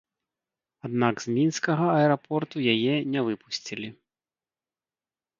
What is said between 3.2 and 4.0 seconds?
выпусцілі.